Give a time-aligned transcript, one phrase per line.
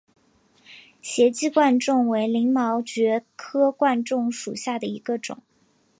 [0.99, 5.43] 斜基贯众为鳞毛蕨科贯众属下的一个种。